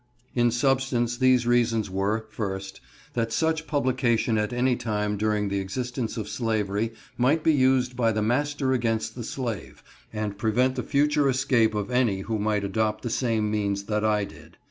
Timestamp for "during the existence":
5.15-6.17